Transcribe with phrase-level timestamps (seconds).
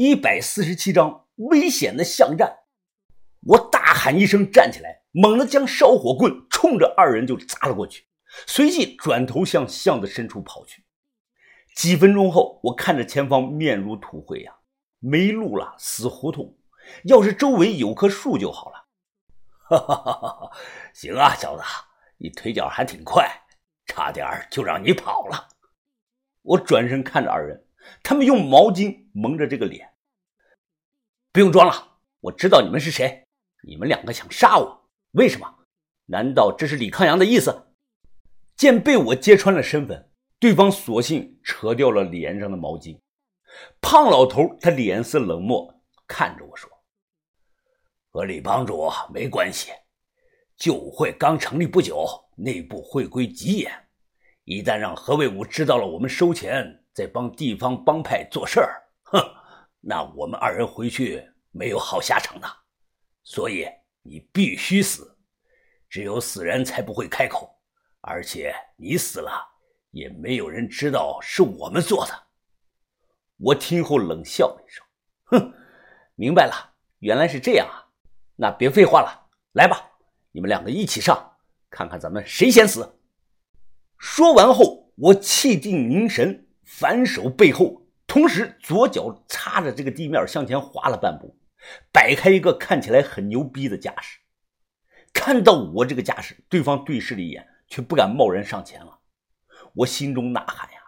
[0.00, 2.60] 一百四十七章危险的巷战。
[3.48, 8.06] 我大喊一声，站起来，猛地将烧火棍冲着二人就砸了过去，
[8.46, 10.84] 随即转头向巷子深处跑去。
[11.74, 14.54] 几分钟后，我看着前方面如土灰呀，
[15.00, 16.56] 没路了，死胡同。
[17.02, 18.86] 要是周围有棵树就好了。
[19.68, 20.52] 哈哈哈哈
[20.94, 21.62] 行啊，小子，
[22.18, 23.28] 你腿脚还挺快，
[23.86, 25.48] 差点就让你跑了。
[26.42, 27.66] 我转身看着二人，
[28.02, 29.88] 他们用毛巾蒙着这个脸。
[31.32, 33.26] 不用装了，我知道你们是谁。
[33.62, 35.54] 你们两个想杀我，为什么？
[36.06, 37.66] 难道这是李康阳的意思？
[38.56, 42.98] 见被我揭穿了身份，对方索性扯掉了脸上的毛巾。
[43.80, 46.70] 胖老头他脸色冷漠，看着我说。
[48.10, 49.70] 和李帮主没关系，
[50.56, 53.88] 救武会刚成立不久，内部会规极严，
[54.44, 59.22] 一旦让何卫武知道了我们收钱，在帮地方帮派做事儿，哼，
[59.78, 62.48] 那我们二人回去没有好下场的。
[63.22, 63.68] 所以
[64.02, 65.16] 你必须死，
[65.88, 67.56] 只有死人才不会开口，
[68.00, 69.30] 而且你死了，
[69.92, 72.12] 也没有人知道是我们做的。
[73.36, 74.84] 我听后冷笑一声，
[75.26, 75.54] 哼，
[76.16, 77.86] 明白了，原来是这样啊。
[78.34, 79.88] 那别废话了，来吧，
[80.32, 81.36] 你们两个一起上，
[81.70, 82.98] 看看咱们谁先死。
[83.98, 86.47] 说完后，我气定凝神，
[86.78, 91.36] 反手背后，同时左脚擦着这个地面向前滑了半步，
[91.92, 94.20] 摆开一个看起来很牛逼的架势。
[95.12, 98.96] 看到我这个架势，对方对视了一眼，却不敢贸然上前了。
[99.74, 100.78] 我心中呐喊呀：“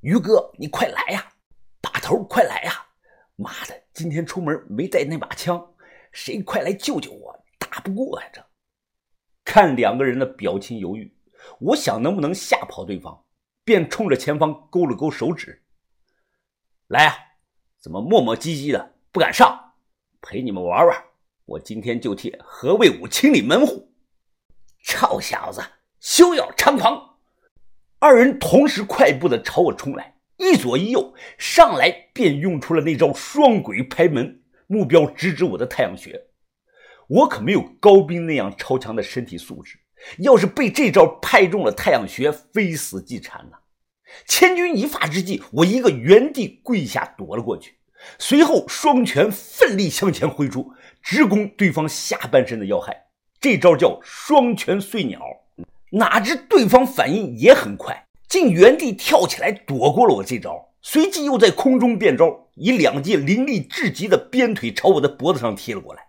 [0.00, 1.28] 于哥，你快来呀！
[1.82, 2.86] 把头，快来呀！
[3.36, 5.62] 妈的，今天出门没带那把枪。”
[6.12, 7.44] 谁快来救救我！
[7.58, 8.42] 打不过呀，这
[9.44, 11.14] 看两个人的表情犹豫，
[11.60, 13.22] 我想能不能吓跑对方，
[13.66, 15.64] 便冲着前方勾了勾手指
[16.86, 17.16] ：“来呀，
[17.80, 19.72] 怎么磨磨唧唧的不敢上？
[20.22, 21.04] 陪你们玩玩，
[21.46, 23.92] 我今天就替何卫武清理门户。”
[24.86, 25.60] 臭小子，
[25.98, 27.16] 休要猖狂！
[27.98, 34.44] 二人同时快步的朝我冲来，一左一右，上来便用出了那招双鬼拍门。
[34.68, 36.28] 目标直指我的太阳穴，
[37.08, 39.80] 我可没有高斌那样超强的身体素质，
[40.18, 43.58] 要是被这招拍中了太阳穴，非死即残呐！
[44.26, 47.76] 千钧一发之际，我一个原地跪下躲了过去，
[48.18, 53.06] 随后双拳奋力向前挥出，直攻对方下半身的要害。
[53.40, 55.20] 这招叫双拳碎鸟。
[55.90, 60.72] 哪知对方反应也很快，竟原地跳起来躲过了我这招。
[60.82, 66.02] 随即又在空中变招，以两记凌厉至极的鞭腿朝我的脖子上踢了过来。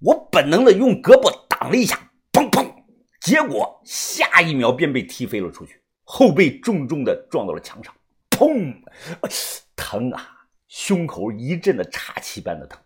[0.00, 2.10] 我本能的用胳膊挡了一下，
[3.22, 7.94] 结果下一秒便被踢飞了出去，后背重重的撞到了墙上，
[8.30, 8.74] 砰，
[9.76, 10.28] 疼啊！
[10.66, 12.80] 胸口一阵的岔气般的疼，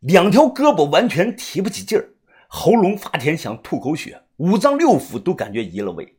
[0.00, 2.08] 两条胳膊完全提不起劲儿，
[2.48, 6.16] 喉咙发甜想吐口血，五脏六腑都感觉移了位。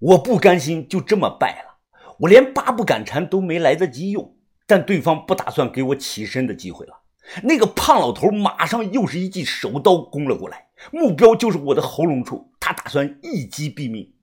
[0.00, 1.78] 我不甘心就这么败了。
[2.18, 4.36] 我连八步赶蝉都没来得及用，
[4.66, 7.02] 但对方不打算给我起身的机会了。
[7.44, 14.14] 那个胖老头马上又是一记手刀攻了过来，目标就是我的喉咙处，他打算一击毙命。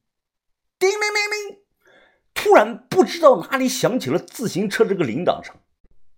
[0.80, 1.60] 叮铃铃铃！
[2.34, 5.56] 突然，不知道哪里响起了自行车这个铃铛声。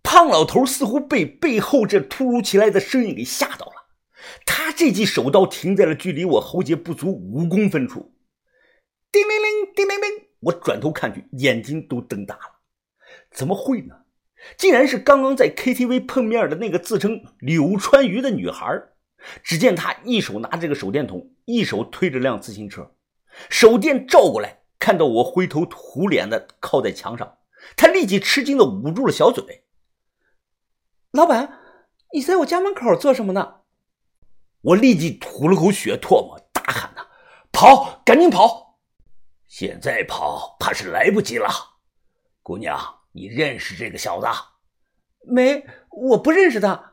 [0.04, 3.74] 胖老头似乎被背后这突如其来的声音给吓到了，
[4.46, 8.16] 他这记手刀停在了距离我喉结不足五公分处。
[9.12, 10.28] 叮铃铃，叮铃铃。
[10.40, 12.62] 我转头看去，眼睛都瞪大了。
[13.32, 13.96] 怎么会呢？
[14.58, 18.82] 竟然是刚刚在 KTV 碰面的那个自称柳川鱼的女孩。
[19.44, 22.96] 只见他一手拿着个手电筒，一手推着辆自行车，
[23.50, 27.38] 手电照过来，看到我灰头土脸的靠在墙上，
[27.76, 29.64] 他立即吃惊的捂住了小嘴。
[31.12, 31.60] 老板，
[32.14, 33.62] 你在我家门口做什么呢？
[34.62, 37.06] 我立即吐了口血唾沫，大喊呐
[37.52, 38.80] ：“跑，赶紧跑！”
[39.48, 41.50] 现在跑怕是来不及了，
[42.42, 42.80] 姑娘，
[43.12, 44.28] 你认识这个小子？
[45.28, 46.93] 没，我不认识他。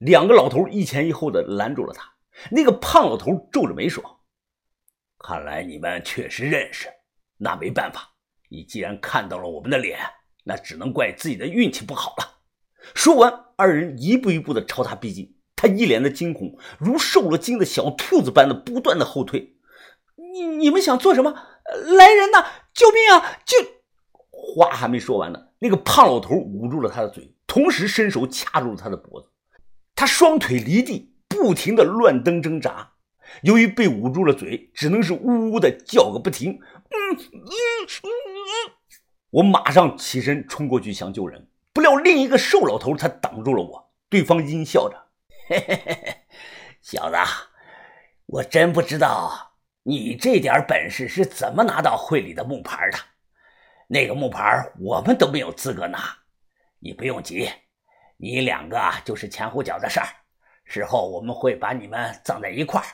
[0.00, 2.14] 两个老头一前一后的拦住了他。
[2.50, 4.22] 那个胖老头皱着眉说
[5.22, 6.88] ：“看来你们确实认识，
[7.36, 8.14] 那没办法，
[8.48, 9.98] 你既然看到了我们的脸，
[10.44, 12.38] 那只能怪自己的运气不好了。”
[12.94, 19.58] 说完，二人一步一步的朝他逼近，他一脸的惊恐，如受了惊的小兔子般的不断的后退。
[20.16, 21.30] 你你们想做什么？
[21.98, 22.46] 来人呐！
[22.72, 23.38] 救命啊！
[23.44, 23.58] 救！
[24.30, 29.29] 话还没说完呢，那个胖老头捂住了他的嘴，同时伸手掐住了他的脖子。
[30.00, 32.92] 他双腿离地，不停的乱蹬挣扎。
[33.42, 36.52] 由于被捂住了嘴，只能是呜呜的叫个不停。
[36.52, 38.72] 嗯嗯嗯嗯！
[39.28, 44.96] 我马上起身冲过去想救人，不料另一个瘦老头他挡住了我，对方阴笑着
[45.50, 46.16] ：“嘿嘿嘿嘿，
[46.80, 47.16] 小子，
[48.24, 49.52] 我真不知道
[49.82, 52.98] 你这点本事是怎么拿到会里的木牌的。
[53.86, 55.98] 那个木牌我们都没有资格拿。
[56.78, 57.50] 你不用急，
[58.22, 60.06] 你两个就是前后脚的事儿，
[60.64, 62.86] 事后我们会把你们葬在一块儿，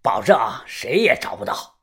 [0.00, 1.80] 保证谁也找不到。”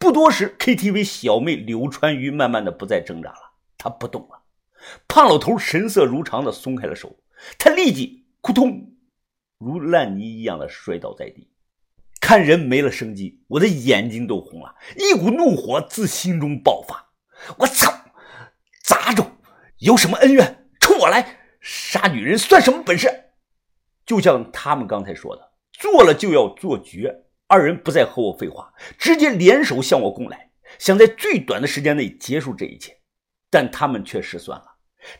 [0.00, 4.44] 不多时，KTV 小妹柳川鱼慢慢的不再挣扎了，她不动了。
[5.06, 7.18] 胖老头神色如常的松开了手，
[7.58, 8.94] 他立即扑通，
[9.58, 11.52] 如烂泥一样的摔倒在地。
[12.18, 17.12] 看人没了生机，我的眼睛都红了，一股怒火自心中爆发。
[17.58, 17.92] 我操！
[18.82, 19.30] 杂种，
[19.80, 21.39] 有什么恩怨冲我来！
[21.90, 23.08] 杀女人算什么本事？
[24.06, 27.24] 就像他们刚才说的，做了就要做绝。
[27.48, 32.96] 二人不再和我废话，直接联手向我攻来，想在最短的时间内结束这一切。
[33.50, 34.66] 但他们却失算了。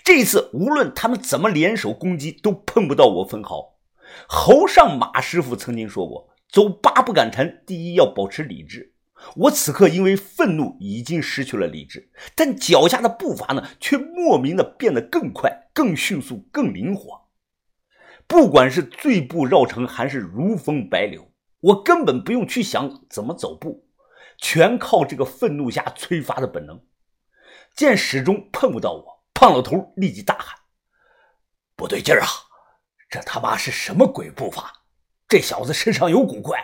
[0.05, 3.81] 这一次无论他们怎么联手攻击，都碰不到我分毫。
[4.29, 8.90] 侯上马师傅曾经说过：“走八步赶蝉，第一要保持理智。”
[9.37, 17.29] 我此刻因为愤怒已经失去了理智，但脚下的步伐呢，却莫名的变得更快、更迅速、更灵活。
[18.27, 21.33] 不管是醉步绕城，还是如风白流。
[21.61, 23.89] 我根本不用去想怎么走步，
[24.39, 26.81] 全靠这个愤怒下催发的本能。
[27.75, 30.59] 见始终碰不到我，胖老头立即大喊
[31.77, 32.29] ：“不对劲儿啊！
[33.11, 34.85] 这他妈是什么鬼步伐？
[35.29, 36.59] 这小子身上有古怪！”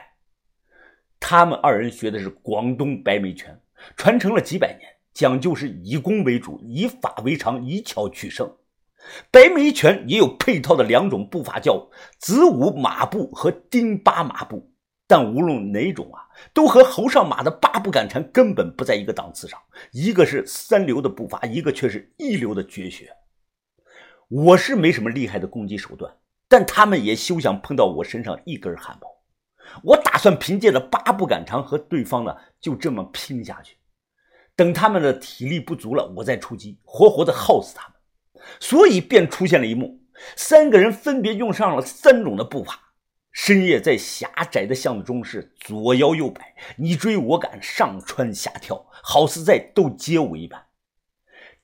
[1.19, 3.59] 他们二人学的是广东白眉拳，
[3.97, 8.51] 传承了几百年，讲究是以攻为主，以法为常，以巧取胜。
[9.31, 14.73] 白眉拳也有配套的两种步法，叫子午马步和丁八马步。
[15.09, 19.57] 但无论哪种啊，都和侯上马的八步赶蝉根本不在一个档次上。
[19.93, 23.09] 一个是三流的步伐，一个却是一流的绝学。
[24.29, 26.12] 我是没什么厉害的攻击手段，
[26.49, 29.07] 但他们也休想碰到我身上一根汗毛。
[29.83, 33.77] 我打算凭借着八步赶长和对方呢就这么拼下去。
[34.55, 37.97] 等他们的体力不足了，我再出击，活活的耗死他们。
[38.61, 40.01] 所以便出现了一幕：
[40.37, 42.81] 三个人分别用上了三种的步伐。
[43.33, 50.65] 深夜在狭窄的巷子中是左摇右摆，你追我赶，上蹿下跳，好似在斗街舞一般。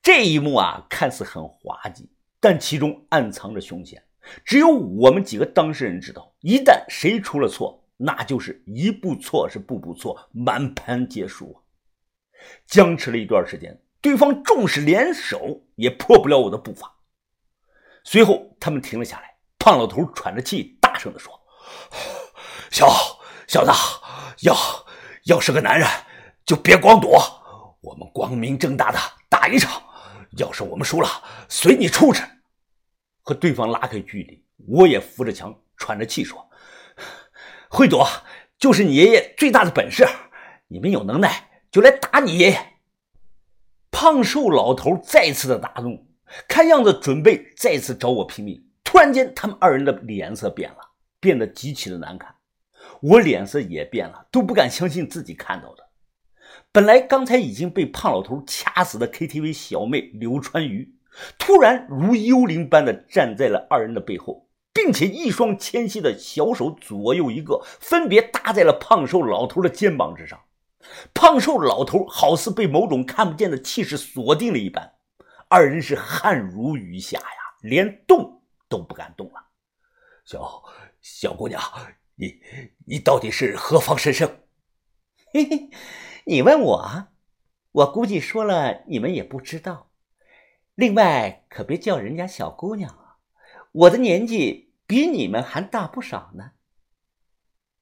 [0.02, 2.10] 这一幕啊，看似很滑稽，
[2.40, 4.02] 但其中暗藏着凶险。
[4.44, 11.62] 只有我们几个当事人知道，一旦谁出了错，那就是一步错是步步错，满盘皆输啊！
[12.66, 16.92] 僵持了一段时间，对方纵使联手，也破不了我的步伐。
[18.02, 21.32] 随后，他们停了下来，胖老头喘着气，大声地说。
[22.70, 22.88] 小
[23.46, 23.70] 小子，
[24.40, 24.56] 要
[25.26, 25.88] 要是个男人，
[26.44, 27.22] 就别光躲，
[27.80, 28.98] 我们光明正大的
[29.28, 29.80] 打一场。
[30.38, 31.08] 要是我们输了，
[31.48, 32.22] 随你处置。
[33.20, 36.44] 和对方拉开距离，我也扶着墙，喘着气说
[37.72, 38.06] ：“会躲
[38.58, 40.06] 就是你爷爷最大的本事。
[40.68, 42.58] 你们有能耐就来打你爷爷。”
[43.90, 46.06] 胖瘦老头再次的大怒，
[46.46, 48.62] 看样子准备再次找我拼命。
[48.84, 50.76] 突然间，他们二人的脸色变了。
[51.18, 52.34] 变得极其的难看，
[53.00, 55.88] 我脸色也变了，都不敢相信自己看到的。
[56.72, 60.96] 本来刚才已经被胖老头掐死的 KTV 小妹刘川鱼，
[61.38, 64.48] 突然如幽灵般的站在了二人的背后，
[64.82, 70.40] 并且一双纤细的小手左右一个，分别搭在了胖瘦老头的肩膀之上。
[71.14, 74.94] 胖瘦老头好似被某种看不见的气势锁定了一般，
[75.48, 77.26] 二人是汗如雨下呀，
[77.60, 79.44] 连动都不敢动了。
[80.24, 80.62] 小。
[81.00, 81.60] 小姑娘，
[82.14, 82.40] 你
[82.86, 84.38] 你到底是何方神圣？
[85.32, 85.70] 嘿嘿，
[86.24, 87.08] 你问我，
[87.72, 89.90] 我估计说了你们也不知道。
[90.76, 93.16] 另外，可别叫人家小姑娘啊，
[93.72, 96.52] 我的年纪比你们还大不少呢。